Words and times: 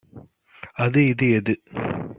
அது 0.77 0.99
இது 1.05 1.25
எது 1.31 1.55